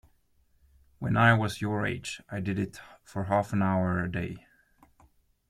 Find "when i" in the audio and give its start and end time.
0.97-1.35